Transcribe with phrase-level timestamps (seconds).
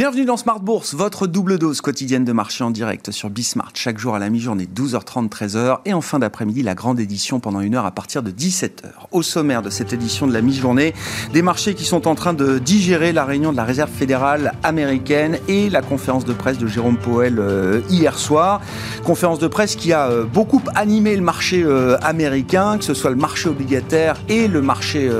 [0.00, 3.72] Bienvenue dans Smart Bourse, votre double dose quotidienne de marché en direct sur Bismart.
[3.74, 5.80] Chaque jour à la mi-journée, 12h30, 13h.
[5.84, 8.86] Et en fin d'après-midi, la grande édition pendant une heure à partir de 17h.
[9.12, 10.94] Au sommaire de cette édition de la mi-journée,
[11.34, 15.38] des marchés qui sont en train de digérer la réunion de la Réserve fédérale américaine
[15.48, 18.62] et la conférence de presse de Jérôme Powell euh, hier soir.
[19.04, 23.10] Conférence de presse qui a euh, beaucoup animé le marché euh, américain, que ce soit
[23.10, 25.10] le marché obligataire et le marché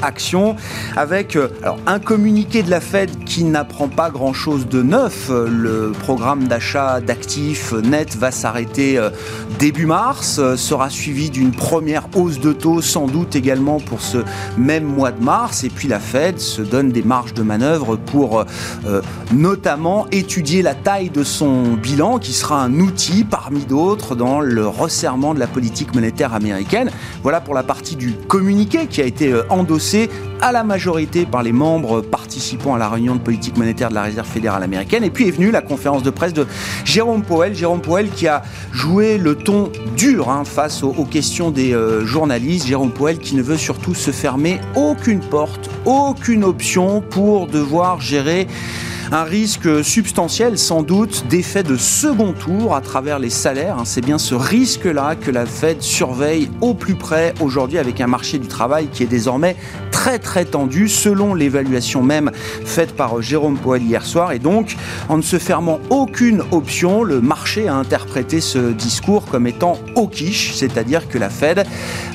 [0.00, 0.56] action,
[0.96, 5.30] avec alors, un communiqué de la Fed qui n'apprend pas grand chose de neuf.
[5.30, 9.10] Le programme d'achat d'actifs net va s'arrêter euh,
[9.58, 14.18] début mars, euh, sera suivi d'une première hausse de taux sans doute également pour ce
[14.58, 15.64] même mois de mars.
[15.64, 18.44] Et puis la Fed se donne des marges de manœuvre pour
[18.86, 19.00] euh,
[19.32, 24.66] notamment étudier la taille de son bilan qui sera un outil parmi d'autres dans le
[24.66, 26.90] resserrement de la politique monétaire américaine.
[27.22, 30.10] Voilà pour la partie du communiqué qui a été endossé
[30.42, 34.02] à la majorité par les membres participant à la réunion de politique monétaire de la
[34.02, 35.04] Réserve fédérale américaine.
[35.04, 36.46] Et puis est venue la conférence de presse de
[36.84, 37.54] Jérôme Powell.
[37.54, 42.66] Jérôme Powell qui a joué le ton dur hein, face aux, questions des euh, journalistes.
[42.66, 48.46] Jérôme Powell qui ne veut surtout se fermer aucune porte, aucune option pour devoir gérer
[49.12, 53.78] un risque substantiel, sans doute, d'effet de second tour à travers les salaires.
[53.78, 53.84] Hein.
[53.84, 58.38] C'est bien ce risque-là que la Fed surveille au plus près aujourd'hui avec un marché
[58.38, 59.56] du travail qui est désormais
[59.90, 62.30] très très tendu selon l'évaluation même
[62.64, 64.32] faite par Jérôme Powell hier soir.
[64.32, 64.76] Et donc,
[65.08, 70.06] en ne se fermant aucune option, le marché a interprété ce discours comme étant au
[70.06, 71.66] quiche, c'est-à-dire que la Fed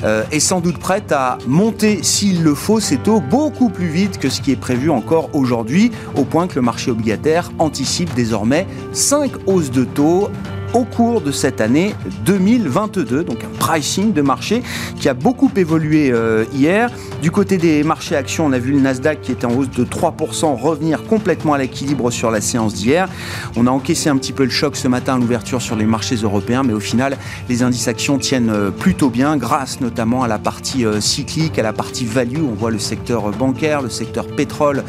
[0.04, 4.18] euh, est sans doute prête à monter, s'il le faut, ses taux beaucoup plus vite
[4.18, 8.68] que ce qui est prévu encore aujourd'hui, au point que le marché obligataire anticipe désormais
[8.94, 10.30] 5 hausses de taux
[10.76, 11.96] au cours de cette année
[12.26, 13.24] 2022.
[13.24, 14.62] Donc un pricing de marché
[15.00, 16.92] qui a beaucoup évolué euh, hier.
[17.22, 19.86] Du côté des marchés actions, on a vu le Nasdaq qui était en hausse de
[19.86, 23.08] 3% revenir complètement à l'équilibre sur la séance d'hier.
[23.56, 26.16] On a encaissé un petit peu le choc ce matin à l'ouverture sur les marchés
[26.16, 27.18] européens, mais au final,
[27.48, 31.64] les indices actions tiennent euh, plutôt bien grâce notamment à la partie euh, cyclique, à
[31.64, 32.44] la partie value.
[32.44, 34.84] On voit le secteur bancaire, le secteur pétrole,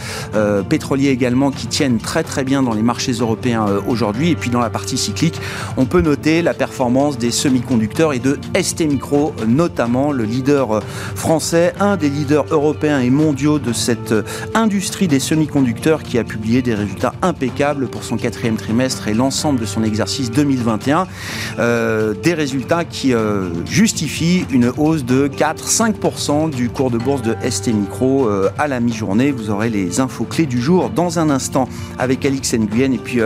[0.68, 4.30] pétrolier également qui tiennent très très bien dans les marchés européens aujourd'hui.
[4.30, 5.40] Et puis dans la partie cyclique,
[5.76, 10.82] on peut noter la performance des semi-conducteurs et de ST Micro, notamment le leader
[11.14, 14.14] français, un des leaders européens et mondiaux de cette
[14.54, 19.60] industrie des semi-conducteurs qui a publié des résultats impeccables pour son quatrième trimestre et l'ensemble
[19.60, 21.06] de son exercice 2021.
[21.58, 27.36] Euh, des résultats qui euh, justifient une hausse de 4-5% du cours de bourse de
[27.48, 29.30] ST Micro euh, à la mi-journée.
[29.30, 32.92] Vous aurez les infos clés du jour dans un instant avec Alix Nguyen.
[32.92, 33.20] Et puis,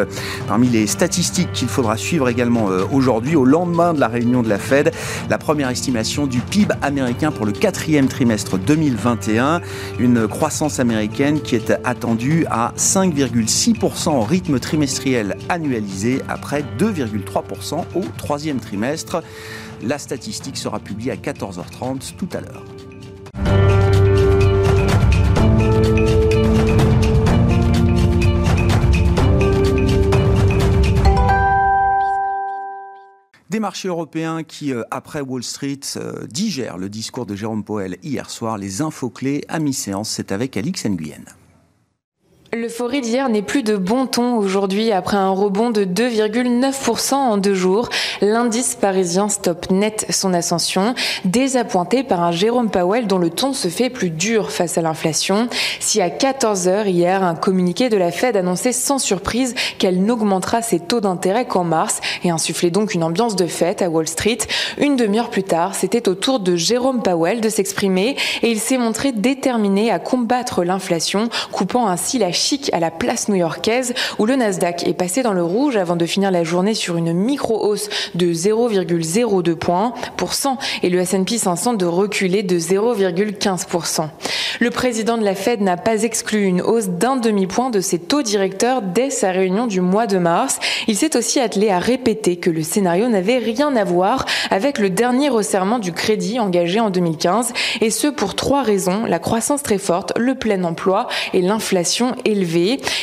[0.46, 4.48] parmi les statistiques qu'il faudra suivre également, euh, aujourd'hui, au lendemain de la réunion de
[4.48, 4.92] la Fed,
[5.28, 9.60] la première estimation du PIB américain pour le quatrième trimestre 2021,
[9.98, 18.04] une croissance américaine qui est attendue à 5,6% au rythme trimestriel annualisé après 2,3% au
[18.16, 19.22] troisième trimestre.
[19.82, 23.69] La statistique sera publiée à 14h30 tout à l'heure.
[33.60, 37.98] Des marchés européens qui, euh, après Wall Street, euh, digèrent le discours de Jérôme Powell
[38.02, 38.56] hier soir.
[38.56, 41.26] Les infos clés à mi-séance, c'est avec Alix Nguyen.
[42.52, 47.54] L'euphorie d'hier n'est plus de bon ton aujourd'hui après un rebond de 2,9% en deux
[47.54, 47.88] jours.
[48.20, 53.68] L'indice parisien stoppe net son ascension, désappointé par un Jérôme Powell dont le ton se
[53.68, 55.48] fait plus dur face à l'inflation.
[55.78, 60.80] Si à 14h hier, un communiqué de la Fed annonçait sans surprise qu'elle n'augmentera ses
[60.80, 64.38] taux d'intérêt qu'en mars et insufflait donc une ambiance de fête à Wall Street,
[64.76, 68.76] une demi-heure plus tard, c'était au tour de Jérôme Powell de s'exprimer et il s'est
[68.76, 74.34] montré déterminé à combattre l'inflation, coupant ainsi la chic à la place new-yorkaise où le
[74.36, 78.32] Nasdaq est passé dans le rouge avant de finir la journée sur une micro-hausse de
[78.32, 84.08] 0,02 points pour cent et le S&P 500 de reculer de 0,15%.
[84.60, 88.22] Le président de la Fed n'a pas exclu une hausse d'un demi-point de ses taux
[88.22, 90.58] directeurs dès sa réunion du mois de mars.
[90.86, 94.90] Il s'est aussi attelé à répéter que le scénario n'avait rien à voir avec le
[94.90, 99.78] dernier resserrement du crédit engagé en 2015 et ce pour trois raisons, la croissance très
[99.78, 102.14] forte, le plein emploi et l'inflation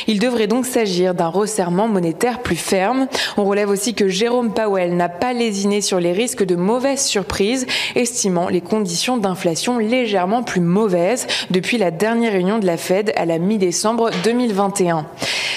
[0.06, 3.06] Il devrait donc s'agir d'un resserrement monétaire plus ferme.
[3.36, 7.66] On relève aussi que Jérôme Powell n'a pas lésiné sur les risques de mauvaises surprises,
[7.94, 13.24] estimant les conditions d'inflation légèrement plus mauvaises, depuis la dernière réunion de la Fed à
[13.24, 15.06] la mi-décembre 2021.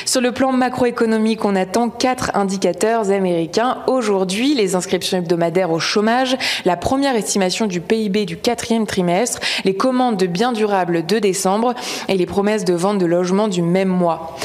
[0.06, 3.78] Sur le plan macroéconomique, on attend quatre indicateurs américains.
[3.88, 6.36] Aujourd'hui, les inscriptions hebdomadaires au chômage,
[6.66, 11.76] la première estimation du PIB du quatrième trimestre, les commandes de biens durables de décembre
[12.10, 14.36] et les promesses de vente de logements du même mois.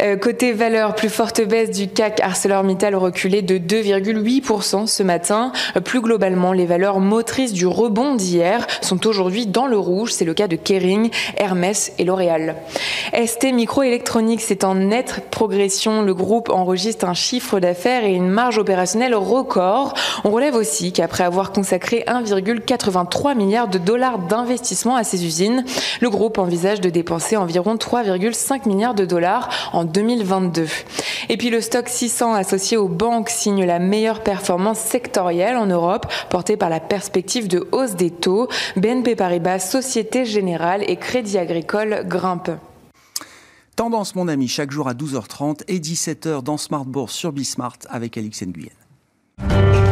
[0.00, 5.52] Euh, côté valeur, plus forte baisse du CAC ArcelorMittal reculé de 2,8% ce matin.
[5.76, 10.12] Euh, plus globalement, les valeurs motrices du rebond d'hier sont aujourd'hui dans le rouge.
[10.12, 12.56] C'est le cas de Kering, Hermès et L'Oréal.
[13.12, 16.02] ST Microélectronique, c'est en nette progression.
[16.02, 19.94] Le groupe enregistre un chiffre d'affaires et une marge opérationnelle record.
[20.24, 25.64] On relève aussi qu'après avoir consacré 1,83 milliard de dollars d'investissement à ses usines,
[26.00, 30.66] le groupe envisage de dépenser environ 3,5 milliards de dollars en 2022.
[31.28, 36.06] Et puis le stock 600 associé aux banques signe la meilleure performance sectorielle en Europe,
[36.30, 38.48] portée par la perspective de hausse des taux.
[38.76, 42.50] BNP Paribas, Société Générale et Crédit Agricole grimpent.
[43.76, 48.18] Tendance, mon ami, chaque jour à 12h30 et 17h dans Smart Bourse sur Bismart avec
[48.18, 49.89] Alix Nguyen.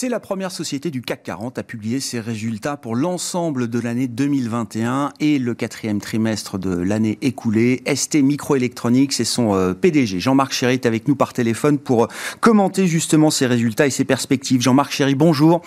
[0.00, 4.06] C'est la première société du CAC 40 à publier ses résultats pour l'ensemble de l'année
[4.06, 7.82] 2021 et le quatrième trimestre de l'année écoulée.
[7.92, 12.06] ST Microelectronics et son euh, PDG Jean-Marc Chéry est avec nous par téléphone pour euh,
[12.38, 14.60] commenter justement ses résultats et ses perspectives.
[14.60, 15.62] Jean-Marc Chéry, bonjour.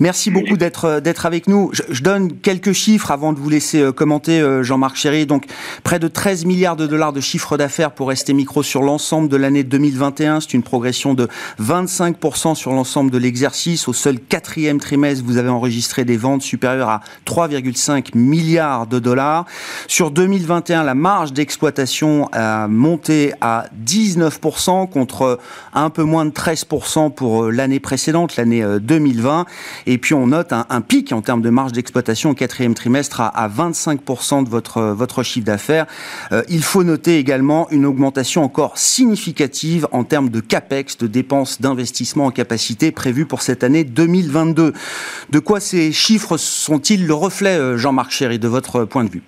[0.00, 1.70] Merci beaucoup d'être euh, d'être avec nous.
[1.72, 5.26] Je, donne quelques chiffres avant de vous laisser commenter Jean-Marc Chéry.
[5.26, 5.44] Donc
[5.84, 9.36] près de 13 milliards de dollars de chiffre d'affaires pour ST Micro sur l'ensemble de
[9.36, 10.40] l'année 2021.
[10.40, 11.28] C'est une progression de
[11.60, 16.88] 25% sur l'ensemble de l'exercice au seul quatrième trimestre, vous avez enregistré des ventes supérieures
[16.88, 19.44] à 3,5 milliards de dollars.
[19.86, 25.38] Sur 2021, la marge d'exploitation a monté à 19% contre
[25.74, 29.40] un peu moins de 13% pour euh, l'année précédente, l'année 2020.
[29.40, 29.44] Euh,
[29.86, 33.48] Et puis on note un, pic en termes de marge d'exploitation au quatrième trimestre à,
[33.48, 35.86] 25% de votre, votre chiffre d'affaires.
[36.32, 41.60] Euh, il faut noter également une augmentation encore significative en termes de CAPEX, de dépenses
[41.60, 44.72] d'investissement en capacité prévues pour cette année 2022.
[45.32, 49.22] De quoi ces chiffres sont-ils le reflet, euh, Jean-Marc Chéry, de votre point de vue?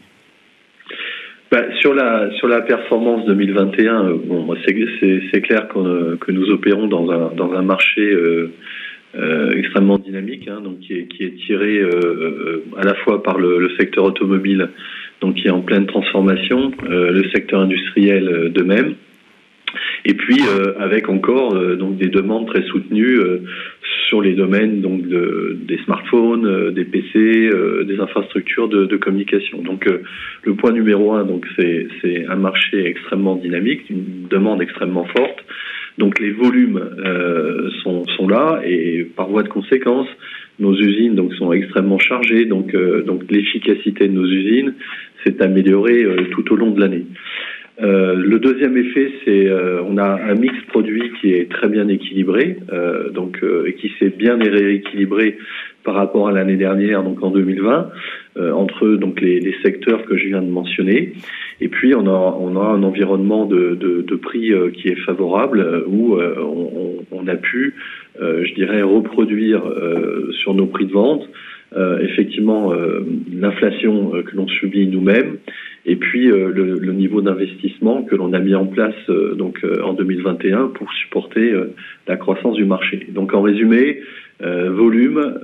[1.50, 7.10] Bah, sur la sur la performance 2021, euh, bon, c'est clair que nous opérons dans
[7.10, 11.82] un dans un marché euh, extrêmement dynamique, hein, donc qui est, qui est tiré
[12.76, 14.68] à la fois par le, le, secteur automobile,
[15.22, 18.94] donc qui est en pleine transformation, le secteur industriel de même.
[20.04, 23.42] Et puis euh, avec encore euh, donc des demandes très soutenues euh,
[24.08, 27.50] sur les domaines donc de, des smartphones, des PC,
[27.86, 29.60] des infrastructures de, de communication.
[29.60, 29.86] Donc
[30.44, 35.44] le point numéro un donc c'est c'est un marché extrêmement dynamique, une demande extrêmement forte.
[35.98, 36.80] Donc les volumes
[37.82, 40.08] sont sont là et par voie de conséquence
[40.58, 42.74] nos usines donc sont extrêmement chargées donc
[43.04, 44.72] donc l'efficacité de nos usines
[45.22, 47.04] s'est améliorée tout au long de l'année.
[47.80, 51.86] Euh, le deuxième effet, c'est euh, on a un mix produit qui est très bien
[51.86, 55.38] équilibré, euh, donc et qui s'est bien rééquilibré
[55.84, 57.90] par rapport à l'année dernière, donc en 2020,
[58.52, 61.12] entre donc les, les, secteurs que je viens de mentionner.
[61.60, 65.84] Et puis on a on a un environnement de, de, de prix qui est favorable
[65.86, 67.74] où on, on, a pu,
[68.20, 69.62] je dirais, reproduire
[70.42, 71.28] sur nos prix de vente
[72.00, 72.72] effectivement
[73.32, 75.38] l'inflation que l'on subit nous-mêmes
[75.86, 79.60] et puis euh, le, le, niveau d'investissement que l'on a mis en place euh, donc
[79.64, 81.52] euh, en 2021 pour supporter
[82.06, 83.06] la croissance du marché.
[83.10, 84.00] Donc en résumé,
[84.40, 85.40] volume,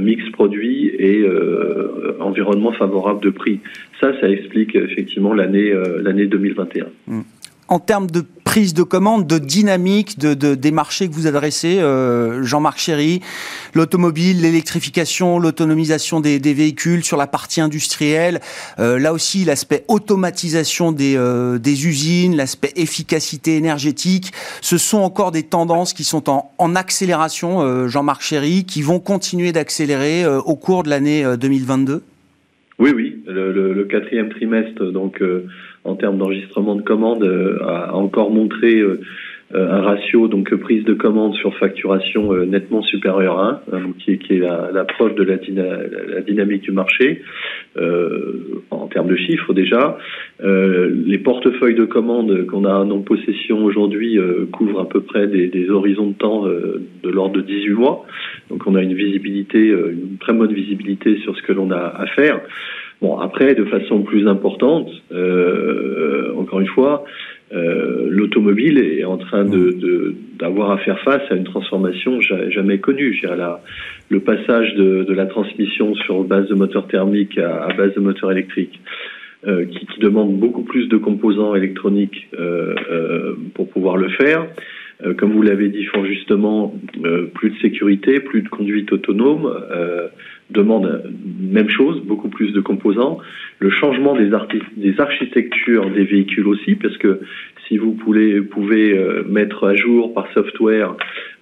[0.00, 1.24] mix produit et
[2.20, 3.60] environnement favorable de prix.
[4.00, 6.86] Ça, ça explique effectivement l'année l'année 2021
[7.72, 12.42] en termes de prise de commande, de dynamique de, des marchés que vous adressez, euh,
[12.42, 13.20] Jean-Marc Chéry,
[13.72, 18.40] l'automobile, l'électrification, l'autonomisation des, véhicules sur la partie industrielle,
[18.78, 25.32] euh, là aussi l'aspect automatisation des, euh, des usines, l'aspect efficacité énergétique, ce sont encore
[25.32, 30.82] des tendances qui sont en, en accélération, Jean-Marc Chéry, qui vont continuer d'accélérer au cours
[30.82, 32.02] de l'année 2022
[32.78, 35.22] Oui, oui, le, le, quatrième trimestre, donc
[35.84, 39.00] en termes d'enregistrement de commandes euh, a encore montré euh,
[39.54, 44.12] euh, un ratio donc prise de commande sur facturation nettement supérieur à 1, hein, qui,
[44.12, 45.36] est, qui est la, la, preuve de la,
[46.14, 47.22] la, dynamique du marché
[48.70, 49.98] en termes de chiffres déjà.
[50.42, 54.18] les portefeuilles de commandes qu'on a en possession aujourd'hui
[54.52, 58.06] couvrent à peu près des, des horizons de temps de l'ordre de 18 mois.
[58.48, 62.06] Donc on a une visibilité, une très bonne visibilité sur ce que l'on a à
[62.06, 62.40] faire.
[63.02, 67.04] Bon, après, de façon plus importante, euh, encore une fois,
[67.52, 73.12] l'automobile est en train de, d'avoir à faire face à une transformation jamais connue.
[73.20, 73.60] Je la,
[74.08, 78.00] le passage de, de, la transmission sur base de moteur thermique à, à base de
[78.00, 78.80] moteur électrique,
[79.46, 84.46] euh, qui, qui, demande beaucoup plus de composants électroniques euh, euh, pour pouvoir le faire.
[85.04, 89.52] Euh, comme vous l'avez dit fort justement, euh, plus de sécurité, plus de conduite autonome,
[90.50, 91.04] demande
[91.40, 93.18] même chose, beaucoup plus de composants.
[93.58, 94.30] Le changement des,
[94.76, 97.20] des architectures des véhicules aussi, parce que
[97.66, 100.94] si vous pouvez, pouvez mettre à jour par software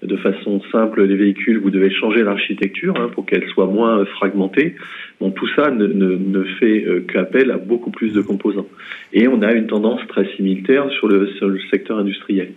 [0.02, 4.76] de façon simple les véhicules, vous devez changer l'architecture hein, pour qu'elle soit moins fragmentée.
[5.21, 8.67] Bon, tout ça ne, ne, ne fait euh, qu'appel à beaucoup plus de composants.
[9.12, 12.52] Et on a une tendance très similaire sur le, sur le secteur industriel.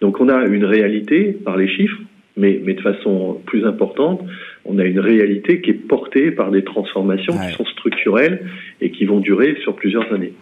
[0.00, 1.98] Donc on a une réalité par les chiffres,
[2.36, 4.20] mais, mais de façon plus importante,
[4.64, 8.46] on a une réalité qui est portée par des transformations qui sont structurelles
[8.80, 10.32] et qui vont durer sur plusieurs années.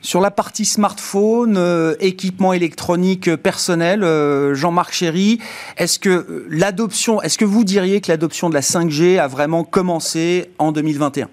[0.00, 5.38] Sur la partie smartphone, euh, équipement électronique personnel, euh, Jean-Marc Chéry,
[5.78, 9.64] est-ce que euh, l'adoption, est-ce que vous diriez que l'adoption de la 5G a vraiment
[9.64, 11.28] commencé en 2021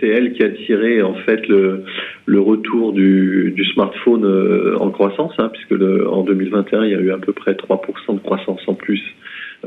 [0.00, 1.84] c'est elle qui a tiré en fait le,
[2.40, 4.24] retour du, smartphone
[4.78, 8.20] en croissance, hein, puisque en 2021 il y a eu à peu près 3% de
[8.20, 9.02] croissance en plus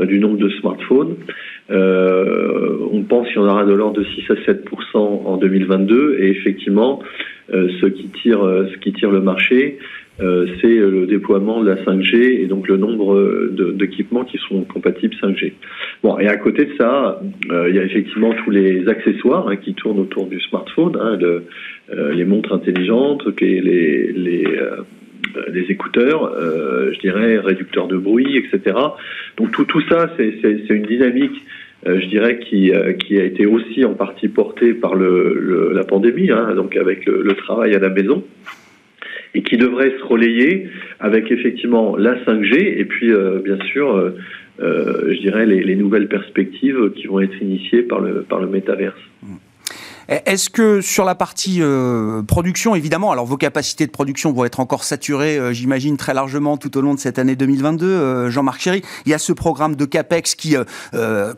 [0.02, 1.16] du nombre de smartphones.
[1.72, 6.18] Euh, on pense qu'il y en aura de l'ordre de 6 à 7% en 2022,
[6.20, 7.02] et effectivement,
[7.54, 9.78] euh, ce qui tire, euh, ce qui tire le marché,
[10.22, 15.16] euh, c'est le déploiement de la 5G et donc le nombre d'équipements qui sont compatibles
[15.16, 15.54] 5G.
[16.04, 19.74] Bon, et à côté de ça, il y a effectivement tous les accessoires hein, qui
[19.74, 21.44] tournent autour du smartphone, hein, le,
[22.12, 24.46] les montres intelligentes, les, les, les
[25.52, 28.78] les écouteurs, euh, je dirais réducteurs de bruit, etc.
[29.38, 31.42] Donc tout, tout ça, c'est une dynamique
[31.86, 35.84] euh, je dirais, qui, euh, qui a été aussi en partie portée par le, la
[35.84, 38.24] pandémie, hein, donc avec le, travail à la maison,
[39.36, 40.68] et qui devrait se relayer
[41.00, 44.14] avec effectivement la 5G et puis euh, bien sûr,
[44.60, 49.00] je dirais, les, les, nouvelles perspectives qui vont être initiées par le, par le métaverse.
[50.26, 54.60] Est-ce que sur la partie euh, production, évidemment, alors vos capacités de production vont être
[54.60, 58.62] encore saturées, euh, j'imagine, très largement tout au long de cette année 2022, euh, Jean-Marc
[58.62, 58.84] Chéry?
[59.06, 60.56] Il y a ce programme de CAPEX qui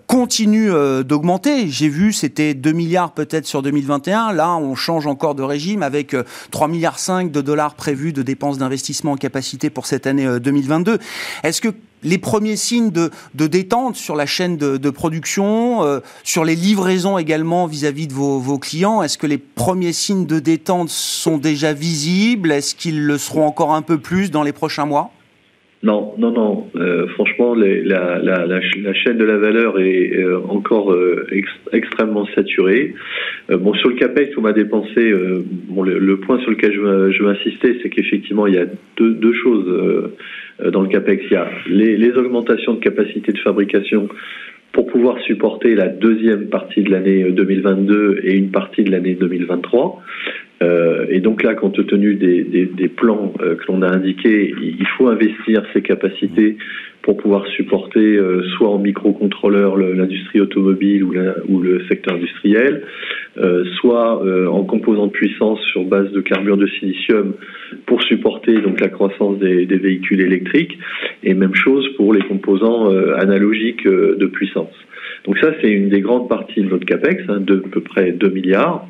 [0.08, 0.70] continue
[1.04, 1.70] d'augmenter.
[1.70, 4.34] J'ai vu, c'était 2 milliards peut-être sur 2021.
[4.34, 6.16] Là, on change encore de régime avec
[6.52, 11.00] 3 milliards 5 de dollars prévus de dépenses d'investissement en capacité pour cette année 2022.
[11.44, 11.70] Est-ce que
[12.06, 17.66] les premiers signes de, détente sur la chaîne de, production, euh, sur les livraisons également
[17.66, 22.52] vis-à-vis de vos, clients Est-ce que les premiers signes de détente sont déjà visibles?
[22.52, 25.12] Est-ce qu'ils le seront encore un peu plus dans les prochains mois?
[25.86, 26.68] Non, non, non.
[26.76, 30.96] Euh, franchement, la, chaîne de la valeur est euh, encore
[31.72, 32.94] extrêmement saturée.
[33.50, 35.14] bon, sur le capex, on m'a dépensé.
[35.70, 38.66] bon, le, point sur lequel je je veux insister, c'est qu'effectivement, il y a
[38.98, 40.12] deux, choses
[40.62, 41.24] euh, dans le CAPEX.
[41.30, 44.08] Il y a les, augmentations de capacité de fabrication
[44.72, 49.16] pour pouvoir supporter la deuxième partie de l'année 2022 euh, et une partie de l'année
[49.16, 50.02] 2023.
[50.64, 55.64] Euh, et donc là, compte tenu des, plans que l'on a indiqués, il faut investir
[55.74, 56.58] ces capacités
[57.02, 58.20] pour pouvoir supporter
[58.58, 62.84] soit en microcontrôleur l'industrie automobile ou, le secteur industriel,
[63.38, 67.34] euh, soit euh, en composants de puissance sur base de carbure de silicium
[67.86, 70.78] pour supporter la croissance des, véhicules électriques,
[71.22, 74.74] et même chose pour les composants euh, analogiques de puissance.
[75.26, 78.30] Donc ça, c'est une des grandes parties de notre capex, hein, à peu près 2
[78.30, 78.88] milliards.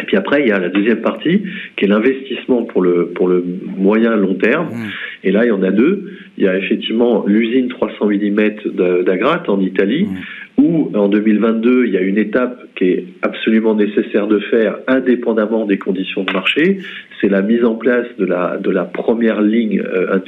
[0.00, 1.42] Et puis après, il y a la deuxième partie,
[1.76, 3.44] qui est l'investissement pour le, pour le
[3.76, 4.68] moyen long terme.
[4.68, 4.90] Mmh.
[5.24, 6.10] Et là, il y en a deux.
[6.36, 10.16] Il y a effectivement l'usine 300 mm d'Agrate en Italie, mmh
[10.58, 15.66] où en 2022, il y a une étape qui est absolument nécessaire de faire indépendamment
[15.66, 16.78] des conditions de marché,
[17.20, 20.18] c'est la mise en place de la, de la première ligne euh,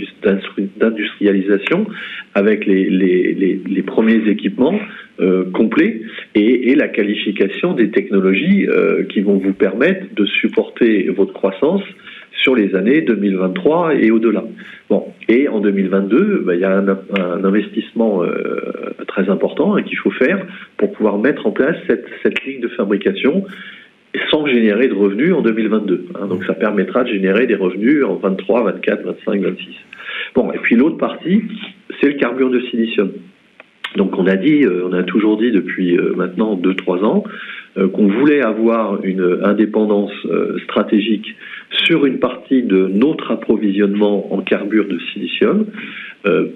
[0.76, 1.86] d'industrialisation
[2.34, 4.78] avec les, les, les, premiers équipements
[5.20, 6.00] euh, complets
[6.34, 11.82] et, et, la qualification des technologies euh, qui vont vous permettre de supporter votre croissance
[12.42, 14.44] sur les années 2023 et au-delà.
[14.90, 19.98] Bon, et en 2022, bah, il y a un, investissement euh, très important hein, qu'il
[19.98, 20.44] faut faire
[20.76, 23.44] pour pouvoir mettre en place cette, ligne de fabrication
[24.30, 26.06] sans générer de revenus en 2022.
[26.14, 26.26] Hein.
[26.26, 29.66] donc ça permettra de générer des revenus en 23, 24, 25, 26.
[30.34, 31.42] Bon, et puis l'autre partie,
[32.00, 33.10] c'est le carbure de silicium.
[33.96, 37.24] Donc on a dit, euh, on a toujours dit depuis euh, maintenant 2-3 ans
[37.76, 40.12] qu'on voulait avoir une indépendance
[40.64, 41.34] stratégique
[41.84, 45.66] sur une partie de notre approvisionnement en carbure de silicium.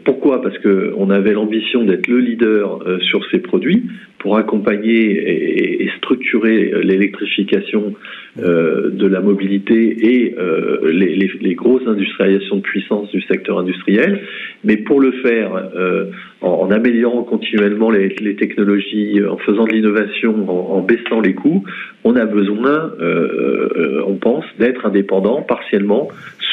[0.05, 0.41] Pourquoi?
[0.41, 3.85] Parce qu'on avait l'ambition d'être le leader sur ces produits,
[4.19, 7.95] pour accompagner et, structurer l'électrification
[8.39, 14.21] euh, de la mobilité et euh, les, grosses industrialisations de puissance du secteur industriel,
[14.65, 16.07] mais pour le faire euh,
[16.41, 21.65] en, améliorant continuellement les, technologies, en faisant de l'innovation, en, en, baissant les coûts,
[22.05, 26.09] on a besoin, euh, on pense, d'être indépendant partiellement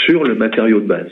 [0.05, 1.09] sur le matériau de base.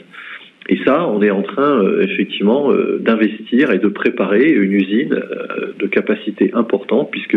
[0.70, 5.12] Et ça, on est en train euh, effectivement euh, d'investir et de préparer une usine
[5.12, 7.36] euh, de capacité importante, puisque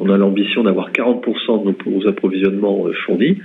[0.00, 3.38] on a l'ambition d'avoir 40% de nos approvisionnements fournis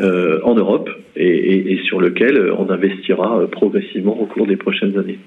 [0.00, 5.18] en Europe et, et, et, sur lequel on investira progressivement au cours des prochaines années.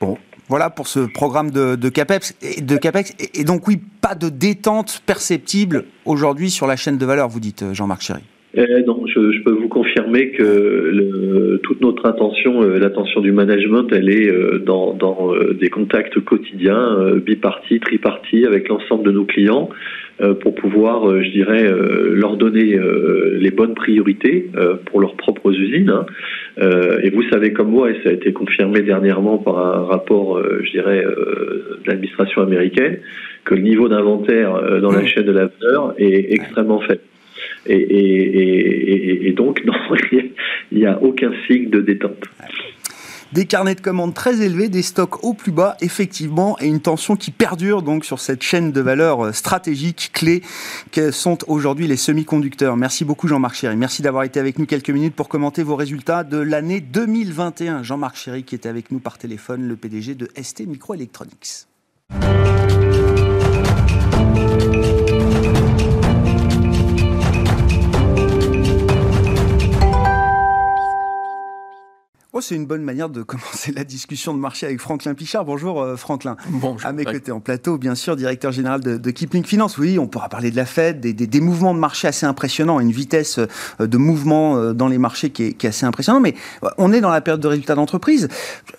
[0.00, 0.16] Bon,
[0.48, 2.36] voilà pour ce programme de, de, CAPEX.
[2.40, 3.14] Et, de CAPEX.
[3.34, 7.64] Et donc oui, pas de détente perceptible aujourd'hui sur la chaîne de valeur, vous dites
[7.72, 8.22] Jean-Marc Chéry.
[8.56, 13.32] Eh non, je, je, peux vous confirmer que le, toute notre intention, euh, l'attention du
[13.32, 19.10] management, elle est euh, dans, dans euh, des contacts quotidiens, bipartis, tripartis, avec l'ensemble de
[19.10, 19.68] nos clients,
[20.42, 21.68] pour pouvoir, je dirais,
[22.12, 22.78] leur donner
[23.32, 24.48] les bonnes priorités
[24.86, 25.90] pour leurs propres usines.
[25.90, 26.06] Hein.
[27.02, 30.70] et vous savez comme moi, et ça a été confirmé dernièrement par un rapport, je
[30.70, 32.98] dirais, de l'administration américaine,
[33.44, 37.00] que le niveau d'inventaire dans la chaîne de la valeur est extrêmement faible.
[37.66, 39.74] Et, donc, non,
[40.72, 42.24] il n'y a aucun signe de détente.
[43.32, 47.16] Des carnets de commandes très élevés, des stocks au plus bas, effectivement, et une tension
[47.16, 50.40] qui perdure donc sur cette chaîne de valeur stratégique clé
[50.92, 52.76] que sont aujourd'hui les semi-conducteurs.
[52.76, 53.76] Merci beaucoup Jean-Marc Chéry.
[53.76, 57.82] Merci d'avoir été avec nous quelques minutes pour commenter vos résultats de l'année 2021.
[57.82, 61.66] Jean-Marc Chéry qui était avec nous par téléphone, le PDG de ST Microelectronics.
[72.36, 75.44] Oh, c'est une bonne manière de commencer la discussion de marché avec Franklin Pichard.
[75.44, 76.36] Bonjour euh, Franklin.
[76.48, 76.84] Bonjour.
[76.84, 79.78] À mes côtés en plateau, bien sûr, directeur général de, de Kipling Finance.
[79.78, 82.80] Oui, on pourra parler de la Fed, des, des, des, mouvements de marché assez impressionnants,
[82.80, 86.18] une vitesse euh, de mouvement euh, dans les marchés qui est, qui est assez impressionnant.
[86.18, 86.34] Mais
[86.76, 88.26] on est dans la période de résultats d'entreprise.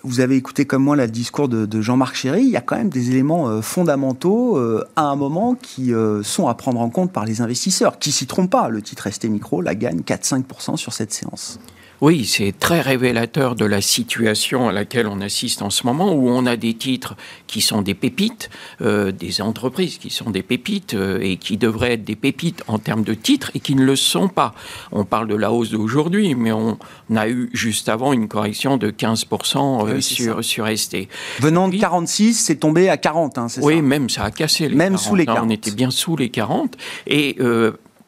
[0.02, 2.42] Vous avez écouté comme moi le discours de, de Jean-Marc Chéry.
[2.42, 4.58] Il y a quand même des éléments fondamentaux
[4.96, 8.50] à un moment qui sont à prendre en compte par les investisseurs, qui s'y trompent
[8.50, 8.68] pas.
[8.68, 11.58] Le titre ST Micro la gagne 4-5% sur cette séance.
[12.00, 16.28] Oui, c'est très révélateur de la situation à laquelle on assiste en ce moment, où
[16.28, 17.16] on a des titres
[17.46, 18.50] qui sont des pépites,
[18.82, 22.78] euh, des entreprises qui sont des pépites euh, et qui devraient être des pépites en
[22.78, 24.54] termes de titres et qui ne le sont pas.
[24.92, 26.78] On parle de la hausse d'aujourd'hui, mais on
[27.14, 31.08] a eu juste avant une correction de 15% euh, oui, sur, sur ST.
[31.40, 33.82] Venant de 46, c'est tombé à 40, hein, Oui, ça?
[33.82, 35.00] même ça a cassé les même 40.
[35.00, 35.44] sous les 40.
[35.46, 36.76] On était bien sous les 40.
[37.06, 37.36] Et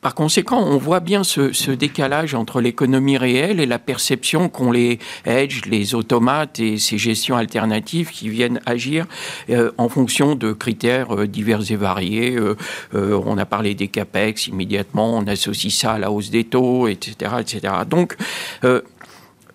[0.09, 4.99] par conséquent, on voit bien ce, décalage entre l'économie réelle et la perception qu'ont les
[5.27, 9.05] hedges, les automates et ces gestions alternatives qui viennent agir
[9.51, 12.39] euh, en fonction de critères euh, divers et variés.
[12.39, 12.55] Euh,
[12.95, 17.33] on a parlé des capex immédiatement, on associe ça à la hausse des taux, etc.,
[17.41, 17.75] etc.
[17.87, 18.17] Donc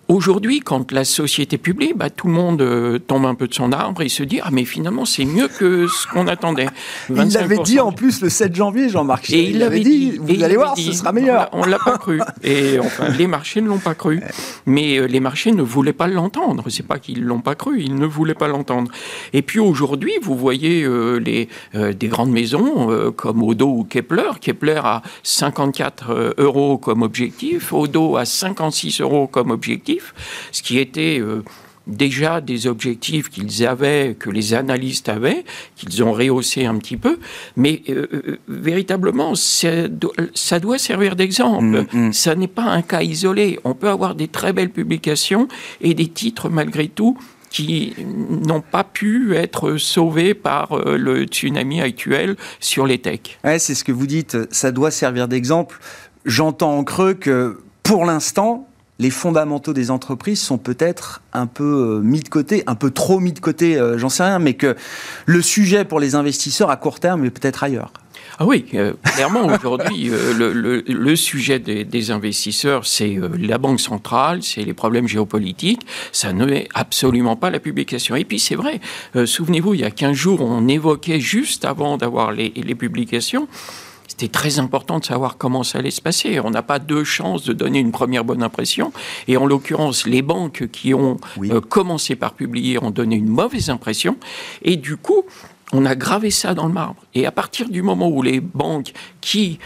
[0.09, 3.71] Aujourd'hui, quand la société publie, bah, tout le monde euh, tombe un peu de son
[3.71, 6.67] arbre et se dit ah mais finalement c'est mieux que ce qu'on attendait.
[7.09, 7.25] 25%.
[7.25, 9.29] Il l'avait dit en plus le 7 janvier, Jean-Marc.
[9.29, 10.17] Et il l'avait dit, dit.
[10.19, 11.49] Vous allez voir, dit, ce sera meilleur.
[11.53, 12.19] On l'a pas cru.
[12.43, 14.21] Et enfin, les marchés ne l'ont pas cru.
[14.65, 16.65] Mais euh, les marchés ne voulaient pas l'entendre.
[16.67, 18.91] C'est pas qu'ils l'ont pas cru, ils ne voulaient pas l'entendre.
[19.31, 24.31] Et puis aujourd'hui, vous voyez euh, les des grandes maisons comme Odo ou Kepler.
[24.41, 29.92] Kepler a 54 euros comme objectif, Odo a 56 euros comme objectif
[30.51, 31.43] ce qui était euh,
[31.87, 35.43] déjà des objectifs qu'ils avaient, que les analystes avaient,
[35.75, 37.19] qu'ils ont rehaussé un petit peu,
[37.55, 41.63] mais euh, euh, véritablement, ça doit servir d'exemple.
[41.63, 42.13] Mm, mmh.
[42.13, 43.59] Ça n'est pas un cas isolé.
[43.63, 45.47] On peut avoir des très belles publications
[45.81, 47.17] et des titres malgré tout
[47.49, 47.93] qui
[48.47, 53.37] n'ont pas pu être sauvés par le tsunami actuel sur les techs.
[53.43, 55.79] Ouais, c'est ce que vous dites, ça doit servir d'exemple.
[56.25, 58.67] J'entends en creux que pour l'instant,
[58.99, 63.33] les fondamentaux des entreprises sont peut-être un peu mis de côté, un peu trop mis
[63.33, 64.75] de côté, euh, j'en sais rien, mais que
[65.25, 67.91] le sujet pour les investisseurs à court terme est peut-être ailleurs.
[68.39, 74.41] Ah oui, euh, clairement aujourd'hui, euh, le, sujet des, investisseurs, c'est euh, la banque centrale,
[74.41, 78.15] c'est les problèmes géopolitiques, ça n'est absolument pas la publication.
[78.15, 78.79] Et puis c'est vrai,
[79.15, 83.47] euh, souvenez-vous, il y a 15 jours, on évoquait juste avant d'avoir les publications,
[84.07, 86.39] c'était très important de savoir comment ça allait se passer.
[86.39, 88.91] On n'a pas deux chances de donner une première bonne impression.
[89.27, 91.51] Et en l'occurrence, les banques qui ont oui.
[91.51, 94.17] euh, commencé par publier ont donné une mauvaise impression.
[94.61, 95.23] Et du coup,
[95.71, 97.03] on a gravé ça dans le marbre.
[97.13, 99.59] Et à partir du moment où les banques qui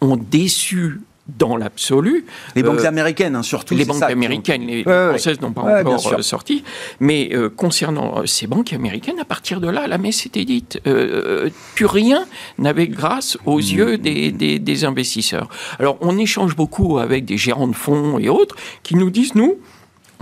[0.00, 2.26] ont déçu dans l'absolu.
[2.54, 3.74] Les banques euh, américaines, hein, surtout.
[3.74, 6.64] Les banques américaines, les, françaises n'ont pas encore euh, sorti.
[7.00, 10.80] Mais euh, concernant ces banques américaines, à partir de là, la messe était dite.
[11.74, 12.26] plus rien
[12.58, 13.62] n'avait grâce aux mmh.
[13.62, 15.48] yeux des, des, des investisseurs.
[15.78, 19.56] Alors, on échange beaucoup avec des gérants de fonds et autres qui nous disent, nous,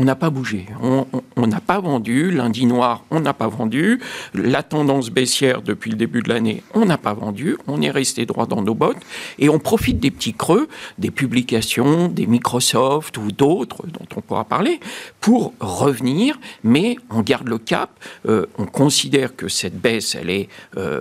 [0.03, 0.67] on n'a pas bougé.
[0.81, 2.33] On n'a pas vendu.
[2.33, 4.01] Lundi noir, on n'a pas vendu.
[4.35, 7.57] La tendance baissière depuis le début de l'année, on n'a pas vendu.
[7.69, 9.01] On est resté droit dans nos bottes.
[9.39, 14.45] Et on profite des petits creux, des publications, des Microsoft ou d'autres dont on pourra
[14.45, 14.81] parler,
[15.21, 16.37] pour revenir.
[16.65, 17.91] Mais on garde le cap.
[18.27, 21.01] Euh, on considère que cette baisse, elle est euh,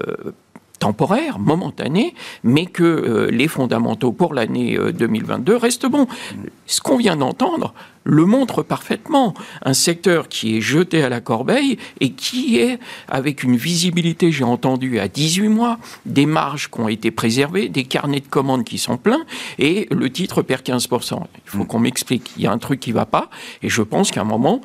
[0.82, 6.08] temporaire, momentané, mais que euh, les fondamentaux pour l'année 2022 restent bons.
[6.66, 9.34] Ce qu'on vient d'entendre, le montre parfaitement.
[9.64, 14.44] Un secteur qui est jeté à la corbeille et qui est, avec une visibilité, j'ai
[14.44, 18.78] entendu, à 18 mois, des marges qui ont été préservées, des carnets de commandes qui
[18.78, 19.24] sont pleins,
[19.60, 21.22] et le titre perd 15%.
[21.46, 21.68] Il faut mm.
[21.68, 23.30] qu'on m'explique, il y a un truc qui ne va pas,
[23.62, 24.62] et je pense qu'à un moment,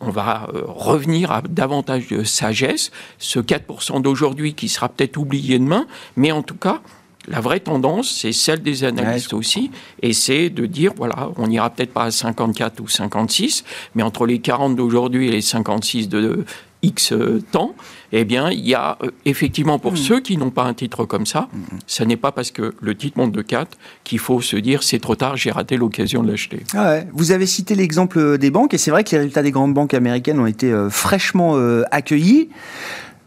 [0.00, 2.90] on va euh, revenir à davantage de sagesse.
[3.18, 6.80] Ce 4% d'aujourd'hui qui sera peut-être oublié demain, mais en tout cas,
[7.26, 11.68] la vraie tendance, c'est celle des analystes aussi, et c'est de dire, voilà, on n'ira
[11.68, 16.44] peut-être pas à 54 ou 56, mais entre les 40 d'aujourd'hui et les 56 de
[16.82, 17.12] X
[17.50, 17.74] temps,
[18.12, 19.96] eh bien, il y a euh, effectivement pour hmm.
[19.96, 21.78] ceux qui n'ont pas un titre comme ça, hmm.
[21.86, 24.98] ce n'est pas parce que le titre monte de 4 qu'il faut se dire c'est
[24.98, 26.62] trop tard, j'ai raté l'occasion de l'acheter.
[26.74, 29.74] Ah Vous avez cité l'exemple des banques, et c'est vrai que les résultats des grandes
[29.74, 32.48] banques américaines ont été euh, fraîchement euh, accueillis.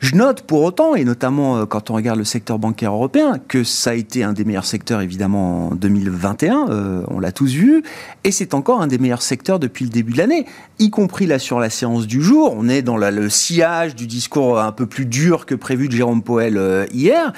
[0.01, 3.63] Je note pour autant, et notamment euh, quand on regarde le secteur bancaire européen, que
[3.63, 7.83] ça a été un des meilleurs secteurs évidemment en 2021, euh, on l'a tous vu,
[8.23, 10.47] et c'est encore un des meilleurs secteurs depuis le début de l'année,
[10.79, 12.51] y compris là sur la séance du jour.
[12.57, 16.23] On est dans le sillage du discours un peu plus dur que prévu de Jérôme
[16.23, 17.31] Poel euh, hier.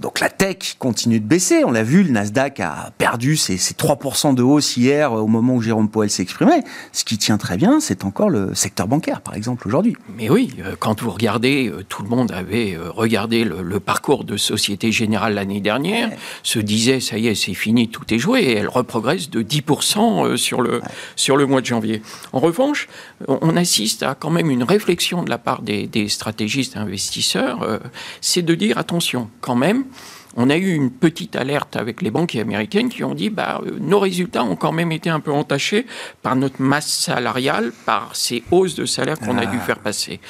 [0.00, 1.62] Donc la tech continue de baisser.
[1.64, 5.62] On l'a vu, le Nasdaq a perdu ses, 3% de hausse hier au moment où
[5.62, 6.64] Jérôme Poel s'exprimait.
[6.90, 9.96] Ce qui tient très bien, c'est encore le secteur bancaire, par exemple, aujourd'hui.
[10.16, 14.38] Mais oui, quand vous regardez tout tout le monde avait euh, regardé le, parcours de
[14.38, 16.10] Société Générale l'année dernière,
[16.42, 20.24] se disait ça y est, c'est fini, tout est joué, et elle reprogresse de 10%
[20.24, 20.80] euh, sur le,
[21.14, 22.00] sur le mois de janvier.
[22.32, 22.88] En revanche,
[23.28, 27.78] on assiste à quand même une réflexion de la part des, des stratégistes investisseurs, euh,
[28.22, 29.84] c'est de dire attention, quand même,
[30.36, 33.78] on a eu une petite alerte avec les banques américaines qui ont dit bah, euh,
[33.80, 35.86] nos résultats ont quand même été un peu entachés
[36.22, 39.64] par notre masse salariale, par ces hausses de salaire qu'on a dû ah.
[39.64, 40.20] faire passer.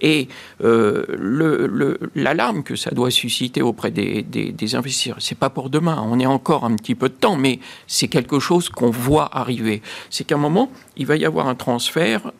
[0.00, 0.28] Et
[0.64, 6.02] euh, l'alarme que ça doit susciter auprès des, des, des investisseurs, c'est pas pour demain,
[6.06, 9.82] on est encore un petit peu de temps, mais c'est quelque chose qu'on voit arriver.
[10.08, 12.32] C'est qu'à un moment, il va y avoir un transfert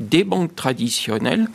[0.00, 1.48] des banques traditionnelles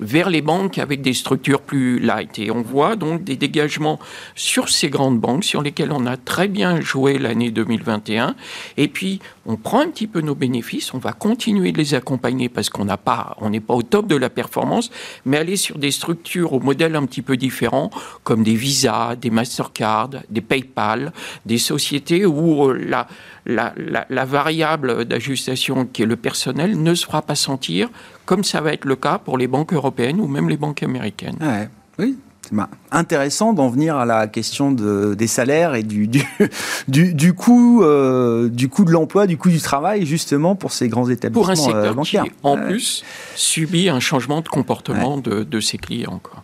[0.00, 2.38] vers les banques avec des structures plus light.
[2.38, 3.98] Et on voit donc des dégagements
[4.34, 8.34] sur ces grandes banques sur lesquelles on a très bien joué l'année 2021.
[8.76, 12.48] Et puis, on prend un petit peu nos bénéfices, on va continuer de les accompagner
[12.48, 14.90] parce qu'on n'a pas, on n'est pas au top de la performance,
[15.24, 17.90] mais aller sur des structures au modèle un petit peu différent,
[18.24, 21.12] comme des Visa, des Mastercard, des PayPal,
[21.46, 23.06] des sociétés où la,
[23.48, 27.88] la, la, la variable d'ajustation qui est le personnel ne se fera pas sentir
[28.26, 31.38] comme ça va être le cas pour les banques européennes ou même les banques américaines.
[31.40, 32.56] Ouais, oui, c'est
[32.92, 36.08] intéressant d'en venir à la question de, des salaires et du,
[36.88, 40.88] du, du, coût, euh, du coût de l'emploi, du coût du travail, justement, pour ces
[40.88, 42.24] grands établissements Pour un secteur bancaires.
[42.24, 46.20] qui, en plus, subit un changement de comportement de, de ses clients.
[46.22, 46.42] Quoi.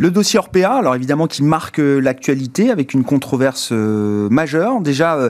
[0.00, 4.80] Le dossier Orpea, alors évidemment qui marque euh, l'actualité avec une controverse euh, majeure.
[4.80, 5.28] Déjà, euh,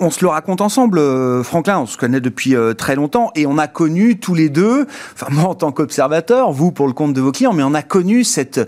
[0.00, 0.98] on, se le raconte ensemble,
[1.44, 5.26] Franklin, on se connaît depuis très longtemps et on a connu tous les deux, enfin
[5.30, 8.24] moi en tant qu'observateur, vous pour le compte de vos clients, mais on a connu
[8.24, 8.66] cette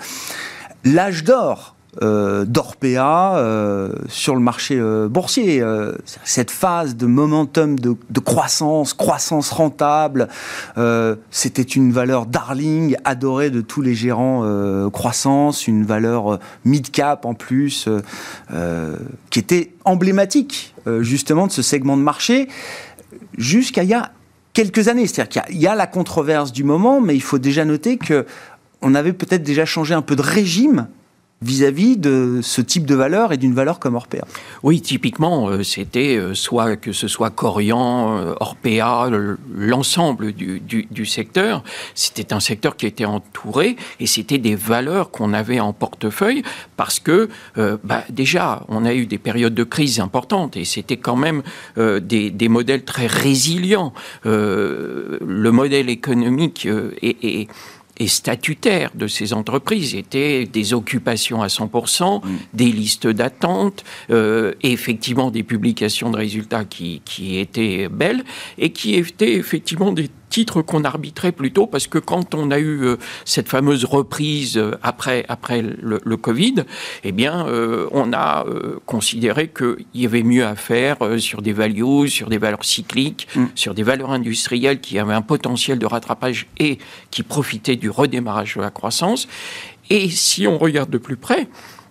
[0.84, 5.64] l'âge d'or euh, d'Orpea euh, sur le marché euh, boursier.
[6.22, 10.28] cette phase de momentum de, croissance, croissance rentable,
[11.30, 14.44] c'était une valeur darling, adorée de tous les gérants
[14.90, 17.88] croissance, une valeur mid-cap en plus,
[19.30, 22.48] qui était emblématique justement de ce segment de marché
[23.36, 24.12] jusqu'à il y a
[24.52, 25.06] quelques années.
[25.06, 28.26] C'est-à-dire qu'il y, a la controverse du moment, mais il faut déjà noter que
[28.82, 30.88] on avait peut-être déjà changé un peu de régime
[31.40, 34.24] vis-à-vis de ce type de valeur et d'une valeur comme Orpea
[34.64, 39.08] Oui, typiquement, euh, c'était euh, soit que ce soit Corian, euh, Orpea,
[39.54, 41.62] l'ensemble du, secteur,
[41.94, 46.42] c'était un secteur qui était entouré et c'était des valeurs qu'on avait en portefeuille
[46.76, 51.16] parce que bah, déjà, on a eu des périodes de crise importantes et c'était quand
[51.16, 51.42] même
[51.76, 53.92] des, des, modèles très résilients.
[54.24, 56.68] le modèle économique
[57.02, 57.48] est
[57.98, 62.38] et statutaires de ces entreprises étaient des occupations à 100%, mm.
[62.54, 68.24] des listes d'attente, euh, effectivement des publications de résultats qui, qui étaient belles
[68.58, 70.08] et qui étaient effectivement des
[70.38, 74.78] titre qu'on arbitrait plutôt parce que quand on a eu euh, cette fameuse reprise euh,
[74.84, 76.62] après, après le, Covid,
[77.02, 78.44] eh bien, euh, on a
[78.86, 83.46] considéré qu'il y avait mieux à faire sur des values, sur des valeurs cycliques, mm.
[83.56, 86.78] sur des valeurs industrielles qui avaient un potentiel de rattrapage et
[87.10, 89.26] qui profitaient du redémarrage de la croissance.
[89.90, 91.48] Et si on regarde de plus près,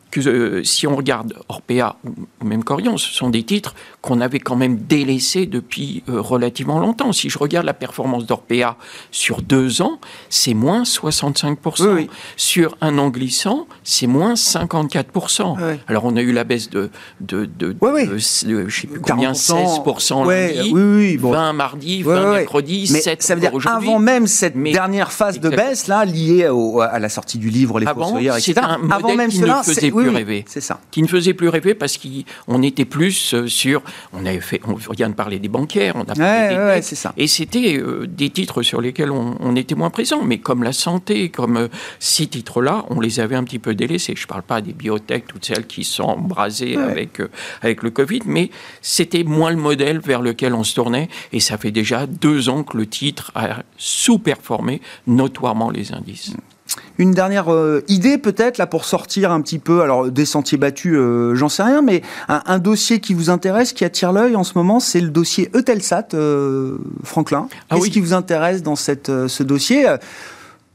[0.10, 1.98] que si on regarde Orpea
[2.42, 3.76] ou même Corian, ce sont des titres
[4.08, 7.12] qu'on avait quand même délaissé depuis euh, relativement longtemps.
[7.12, 8.78] Si je regarde la performance d'Orpea
[9.12, 12.08] sur deux ans, c'est moins 65%.
[12.38, 15.58] Sur un an glissant, c'est moins 54%.
[15.90, 16.90] Alors on a eu la baisse de,
[17.20, 23.36] de, de, de, sais plus combien, 16% lundi, 20 mardi, 20 mercredi, Mais 7 ça
[23.36, 27.50] veut dire avant même cette dernière phase de baisse là liée à la sortie du
[27.50, 28.54] livre Les Fossoyeurs, etc.
[28.62, 30.46] Un avant même qui cela, ne faisait plus rêver.
[30.48, 30.80] C'est ça.
[30.92, 33.82] Qui ne faisait plus rêver parce qu'on était plus euh, sur
[34.14, 37.14] on avait fait, on vient de parler des bancaires, on a parlé des ça.
[37.18, 41.30] et c'était euh, des titres sur lesquels on, était moins présent, mais comme la santé,
[41.30, 41.68] comme euh,
[42.00, 44.14] ces titres-là, on les avait un petit peu délaissés.
[44.16, 47.30] Je ne parle pas des biotech, toutes celles qui sont embrasées avec, euh,
[47.62, 51.58] avec le Covid, mais c'était moins le modèle vers lequel on se tournait, et ça
[51.58, 56.34] fait déjà deux ans que le titre a sous-performé notoirement les indices.
[56.98, 60.96] Une dernière euh, idée peut-être là pour sortir un petit peu, alors des sentiers battus,
[60.96, 64.54] euh, j'en sais rien, mais un, dossier qui vous intéresse, qui attire l'œil en ce
[64.56, 67.48] moment, c'est le dossier Eutelsat, euh, Franklin.
[67.70, 69.86] Ah Qu'est-ce qui vous intéresse dans cette, ce dossier?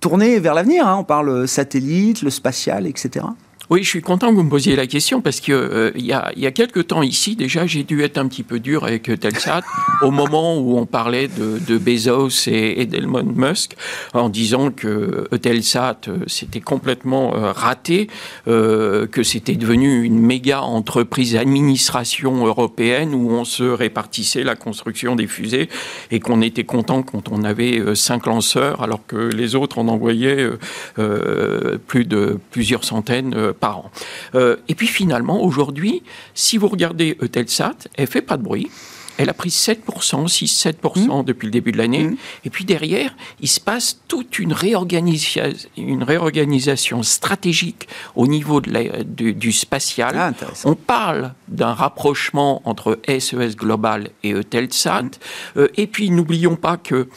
[0.01, 3.25] Tourné vers l'avenir, hein, on parle satellite, le spatial, etc.
[3.73, 6.13] Oui, je suis content que vous me posiez la question parce que euh, il y,
[6.13, 9.05] a, y a quelques temps ici, déjà, j'ai dû être un petit peu dur avec
[9.19, 9.63] Telsat
[10.03, 13.75] au moment où on parlait de, Bezos et, d'Elon Musk
[14.13, 18.09] en disant que Telsat euh, c'était complètement euh, raté,
[18.45, 25.27] que c'était devenu une méga entreprise administration européenne où on se répartissait la construction des
[25.27, 25.71] fusées
[26.11, 30.47] et qu'on était content quand on avait cinq lanceurs alors que les autres en envoyaient
[31.87, 33.35] plus de plusieurs centaines
[34.35, 36.03] euh, et puis finalement, aujourd'hui,
[36.35, 38.71] si vous regardez Eutelsat, elle fait pas de bruit.
[39.19, 39.85] Elle a pris 7%,
[40.27, 41.25] 6-7% mmh.
[41.25, 42.05] depuis le début de l'année.
[42.05, 42.17] Mmh.
[42.47, 49.33] Et puis derrière, il se passe toute une, réorganisation, une réorganisation stratégique au niveau de
[49.33, 50.15] du, spatial.
[50.17, 50.33] Ah,
[50.65, 55.03] On parle d'un rapprochement entre SES Global et Eutelsat.
[55.03, 55.11] Mmh.
[55.59, 57.09] Euh, et puis n'oublions pas que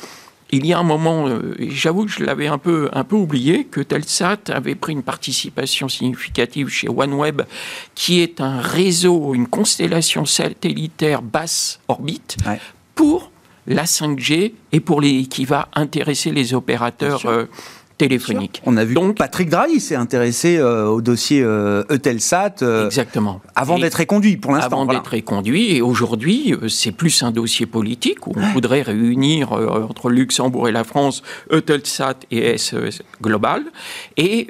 [0.52, 3.66] il y a un moment, euh, j'avoue que je l'avais un peu, un peu oublié,
[3.66, 7.42] que Telsat avait pris une participation significative chez OneWeb,
[7.96, 12.38] qui est un réseau, une constellation satellitaire basse orbite,
[12.94, 13.32] pour
[13.68, 17.24] la 5G et pour les, qui va intéresser les opérateurs
[17.98, 18.62] téléphonique.
[18.66, 23.42] On a vu Donc, Patrick Drahi s'est intéressé euh, au dossier euh, Eutelsat euh, exactement.
[23.56, 24.82] avant d'être éconduit pour l'instant.
[24.82, 30.10] Avant d'être éconduit et aujourd'hui c'est plus un dossier politique où on voudrait réunir entre
[30.10, 33.64] Luxembourg et la France Eutelsat et SES Global
[34.18, 34.48] et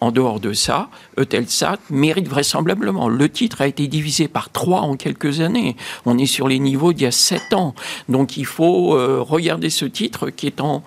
[0.00, 3.08] en dehors de ça Eutelsat mérite vraisemblablement.
[3.08, 5.76] Le titre a été divisé par trois en quelques années.
[6.06, 7.74] On est sur les niveaux d'il y a sept ans.
[8.08, 8.90] Donc il faut
[9.24, 10.82] regarder ce titre qui est en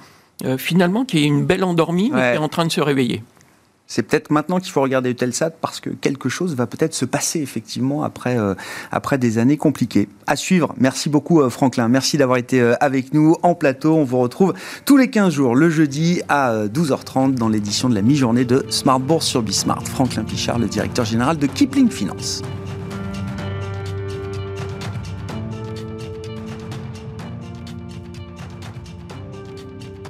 [0.45, 3.23] euh, finalement, qui est une belle endormie, mais qui est en train de se réveiller.
[3.87, 7.41] C'est peut-être maintenant qu'il faut regarder Eutelsat parce que quelque chose va peut-être se passer
[7.41, 8.55] effectivement après, euh,
[8.89, 10.07] après des années compliquées.
[10.27, 10.73] À suivre.
[10.77, 11.89] Merci beaucoup euh, Franklin.
[11.89, 13.95] Merci d'avoir été avec nous en plateau.
[13.95, 14.53] On vous retrouve
[14.85, 18.99] tous les 15 jours le jeudi à 12h30 dans l'édition de la mi-journée de Smart
[18.99, 19.85] Bourse sur Bismart.
[19.85, 22.43] Franklin Pichard, le directeur général de Kipling Finance.